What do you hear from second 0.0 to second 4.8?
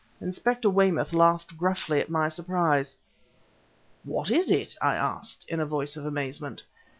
Inspector Weymouth laughed gruffly at my surprise. "What is it?"